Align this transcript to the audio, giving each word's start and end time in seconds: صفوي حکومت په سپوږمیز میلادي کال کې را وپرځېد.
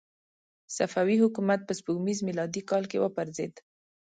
صفوي 0.75 1.15
حکومت 1.23 1.59
په 1.65 1.73
سپوږمیز 1.79 2.19
میلادي 2.27 2.61
کال 2.69 2.83
کې 2.89 2.97
را 2.99 3.03
وپرځېد. 3.03 3.53